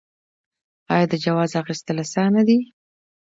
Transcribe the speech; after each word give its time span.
آیا 0.93 1.05
د 1.11 1.15
جواز 1.25 1.51
اخیستل 1.61 1.97
اسانه 2.03 2.41
دي؟ 2.47 2.57